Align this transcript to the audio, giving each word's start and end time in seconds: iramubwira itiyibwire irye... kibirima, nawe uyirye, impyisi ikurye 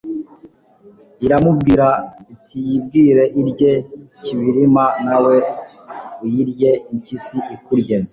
iramubwira 1.25 1.87
itiyibwire 2.33 3.23
irye... 3.41 3.73
kibirima, 4.23 4.85
nawe 5.07 5.35
uyirye, 6.23 6.71
impyisi 6.91 7.37
ikurye 7.55 7.95